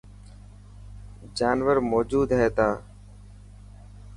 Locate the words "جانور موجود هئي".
1.37-2.49